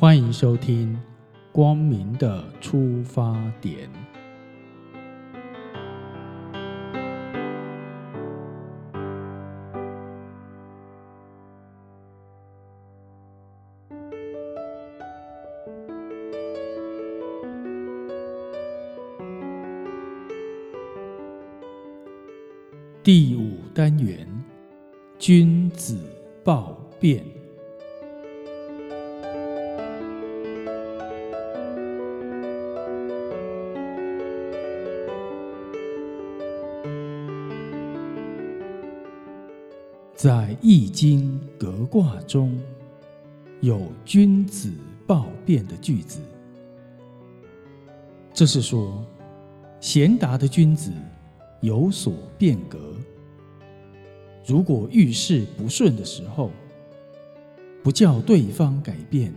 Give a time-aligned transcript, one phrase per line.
[0.00, 0.94] 欢迎收听
[1.52, 3.86] 《光明的出发点》。
[23.02, 24.26] 第五单元：
[25.18, 25.98] 君子
[26.42, 27.39] 报变。
[40.22, 42.54] 在《易经》革卦中
[43.62, 44.70] 有“君子
[45.06, 46.20] 报变”的句子，
[48.34, 49.02] 这是说
[49.80, 50.92] 贤达的君子
[51.62, 52.94] 有所变革。
[54.44, 56.50] 如果遇事不顺的时候，
[57.82, 59.32] 不叫对方改变，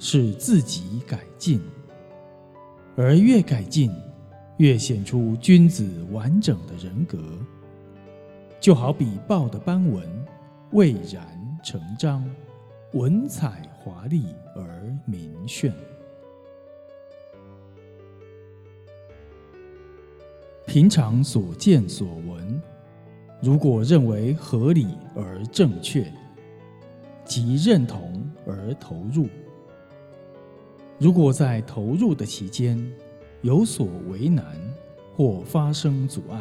[0.00, 1.60] 是自己改进，
[2.96, 3.92] 而越改进，
[4.56, 7.16] 越显出君子完整的人格。
[8.60, 10.04] 就好比报的斑纹
[10.72, 11.26] 蔚然
[11.64, 12.22] 成章，
[12.92, 15.72] 文采华丽而明炫。
[20.66, 22.62] 平常所见所闻，
[23.40, 26.12] 如果认为合理而正确，
[27.24, 29.24] 即认同而投入；
[30.98, 32.78] 如果在投入的期间
[33.40, 34.44] 有所为难
[35.16, 36.38] 或发生阻碍，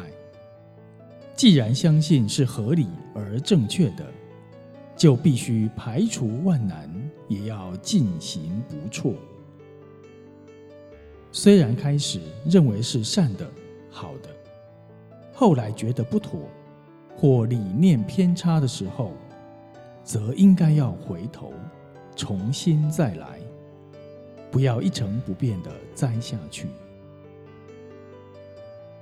[1.40, 4.06] 既然相信是合理而正确的，
[4.94, 6.92] 就必须排除万难，
[7.30, 9.14] 也要进行不错。
[11.32, 13.50] 虽然开始认为是善的、
[13.90, 14.28] 好的，
[15.32, 16.42] 后来觉得不妥
[17.16, 19.14] 或理念偏差的时候，
[20.04, 21.54] 则应该要回头，
[22.18, 23.40] 重新再来，
[24.52, 26.68] 不要一成不变的栽下去。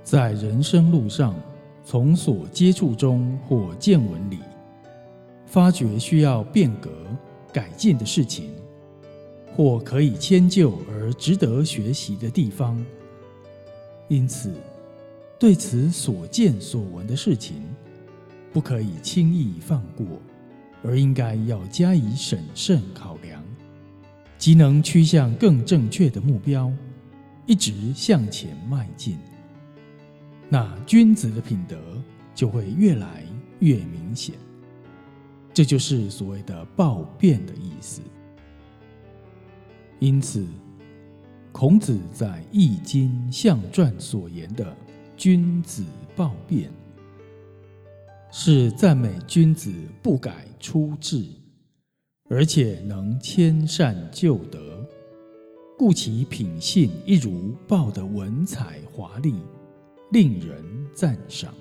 [0.04, 1.34] 在人生路上。
[1.90, 4.40] 从所接触中或见闻里，
[5.46, 6.92] 发觉需要变革
[7.54, 8.52] 改进的事情，
[9.56, 12.78] 或可以迁就而值得学习的地方。
[14.10, 14.52] 因此，
[15.40, 17.56] 对此所见所闻的事情，
[18.52, 20.06] 不可以轻易放过，
[20.84, 23.42] 而应该要加以审慎考量，
[24.38, 26.70] 即能趋向更正确的目标，
[27.46, 29.18] 一直向前迈进。
[30.50, 31.78] 那君子的品德
[32.34, 33.24] 就会越来
[33.60, 34.36] 越明显，
[35.54, 38.02] 这就是所谓的暴变的意思。
[40.00, 40.46] 因此，
[41.52, 44.76] 孔子在《易经》象传所言的
[45.18, 45.84] “君子
[46.16, 46.72] 暴变”，
[48.32, 51.26] 是赞美君子不改初志，
[52.30, 54.88] 而且能迁善就德，
[55.78, 59.36] 故其品性一如豹的文采华丽。
[60.10, 60.64] 令人
[60.94, 61.54] 赞赏。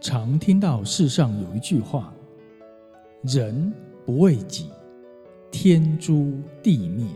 [0.00, 2.14] 常听到世上有一句话
[3.26, 3.72] ：“人
[4.04, 4.70] 不为己，
[5.50, 7.08] 天诛地灭。”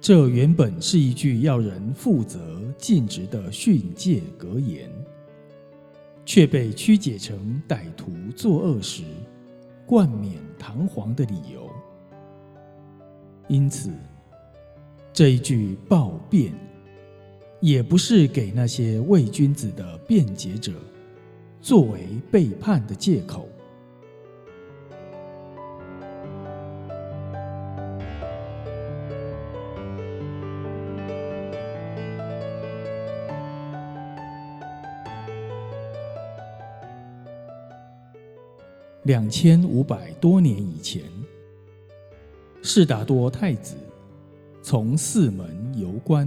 [0.00, 4.90] 这原本是一句要人负责尽职的训诫格言，
[6.24, 9.02] 却被曲解成歹徒作恶时
[9.84, 11.70] 冠冕堂皇的理由。
[13.48, 13.92] 因此。
[15.14, 16.52] 这一句暴辩，
[17.60, 20.72] 也不是给那些伪君子的辩解者
[21.60, 22.00] 作为
[22.32, 23.48] 背叛的借口。
[39.04, 41.04] 两千五百多年以前，
[42.62, 43.76] 士达多太子。
[44.64, 45.46] 从四门
[45.76, 46.26] 游观，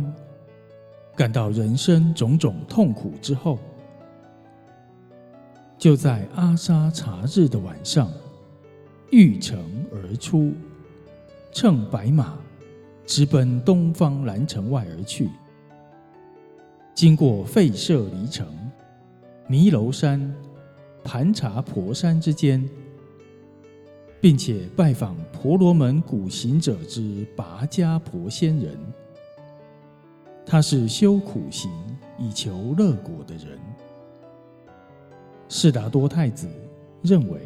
[1.15, 3.57] 感到人生种种痛苦之后，
[5.75, 8.11] 就在阿沙查日的晚上，
[9.09, 9.59] 御城
[9.91, 10.53] 而出，
[11.51, 12.37] 乘白马，
[13.07, 15.31] 直奔东方蓝城外而去。
[16.93, 18.47] 经过费舍离城、
[19.47, 20.31] 弥楼山、
[21.03, 22.63] 盘查婆山之间。
[24.19, 28.77] 并且拜访婆罗门古行者之拔迦婆仙人，
[30.45, 31.69] 他是修苦行
[32.17, 33.59] 以求乐果的人。
[35.49, 36.47] 释达多太子
[37.01, 37.41] 认为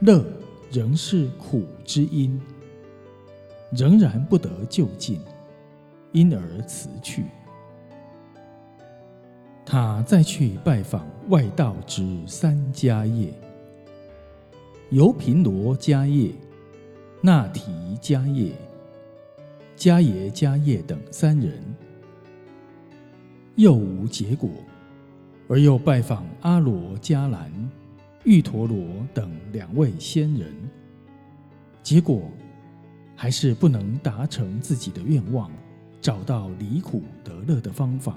[0.00, 0.24] 乐
[0.70, 2.40] 仍是苦之因，
[3.70, 5.20] 仍然不得就近，
[6.12, 7.24] 因而辞去。
[9.64, 13.32] 他再去拜访外道之三家业。
[14.94, 16.32] 由频罗迦叶、
[17.20, 18.52] 那提迦叶、
[19.76, 21.60] 迦耶迦叶等三人，
[23.56, 24.48] 又无结果，
[25.48, 27.50] 而又拜访阿罗迦兰、
[28.22, 28.78] 玉陀罗
[29.12, 30.54] 等两位仙人，
[31.82, 32.30] 结果
[33.16, 35.50] 还是不能达成自己的愿望，
[36.00, 38.16] 找到离苦得乐的方法。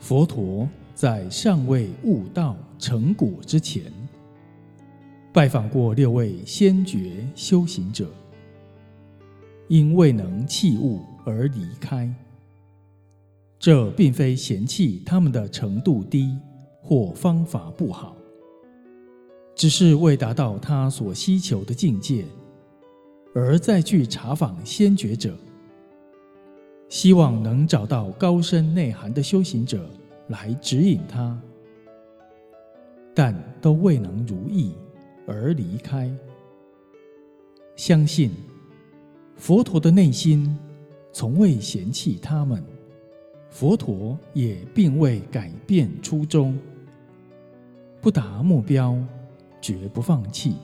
[0.00, 3.84] 佛陀在尚未悟道成果之前，
[5.32, 8.10] 拜访过六位先觉修行者，
[9.68, 12.12] 因未能弃悟而离开。
[13.58, 16.36] 这并非嫌弃他们的程度低
[16.80, 18.16] 或方法不好，
[19.54, 22.24] 只是未达到他所希求的境界，
[23.34, 25.36] 而再去查访先觉者。
[26.88, 29.88] 希望能找到高深内涵的修行者
[30.32, 31.38] 来指引他，
[33.14, 34.74] 但都未能如意
[35.26, 36.10] 而离开。
[37.76, 38.30] 相信
[39.36, 40.58] 佛陀的内心
[41.12, 42.64] 从未嫌弃他们，
[43.50, 46.58] 佛陀也并未改变初衷，
[48.00, 48.98] 不达目标
[49.60, 50.54] 绝不放弃。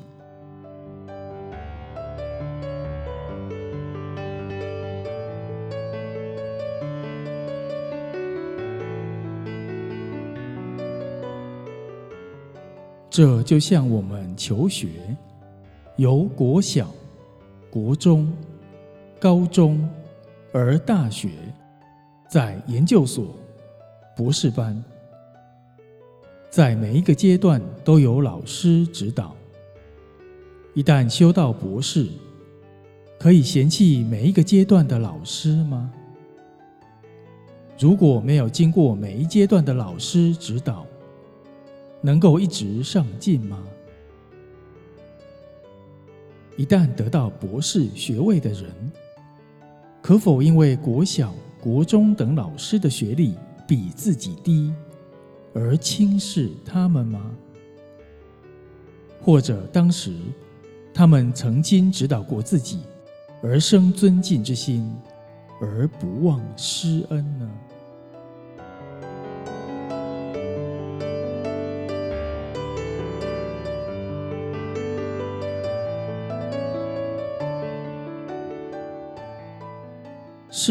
[13.18, 14.86] 这就像我们求学，
[15.96, 16.88] 由国小、
[17.68, 18.32] 国中、
[19.18, 19.90] 高中，
[20.52, 21.30] 而大学，
[22.28, 23.34] 在研究所、
[24.16, 24.80] 博士班，
[26.48, 29.34] 在每一个阶段都有老师指导。
[30.72, 32.06] 一旦修到博士，
[33.18, 35.92] 可以嫌弃每一个阶段的老师吗？
[37.80, 40.86] 如果没有经过每一阶段的老师指导，
[42.08, 43.62] 能够一直上进吗？
[46.56, 48.72] 一旦得到博士学位的人，
[50.00, 54.72] 可否因为国小、国中等老师的学历比自己低，
[55.52, 57.30] 而轻视他们吗？
[59.20, 60.16] 或者当时
[60.94, 62.84] 他们曾经指导过自己，
[63.42, 64.90] 而生尊敬之心，
[65.60, 67.50] 而不忘施恩呢？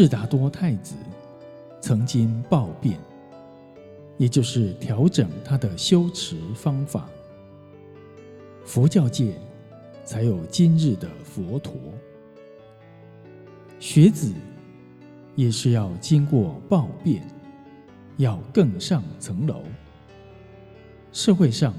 [0.00, 0.94] 释达多太子
[1.80, 2.96] 曾经暴变，
[4.16, 7.08] 也就是调整他的修持方法，
[8.64, 9.34] 佛教界
[10.04, 11.74] 才有今日的佛陀。
[13.80, 14.32] 学子
[15.34, 17.26] 也是要经过暴变，
[18.18, 19.64] 要更上层楼，
[21.10, 21.74] 社会上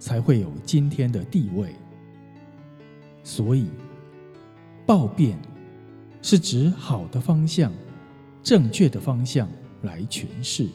[0.00, 1.72] 才会有今天的地位。
[3.22, 3.68] 所以
[4.84, 5.38] 暴变。
[6.22, 7.72] 是指好的方向、
[8.44, 9.48] 正确的方向
[9.82, 10.68] 来诠释，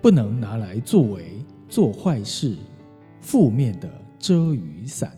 [0.00, 2.56] 不能拿来作为做坏事、
[3.20, 5.17] 负面的遮雨伞。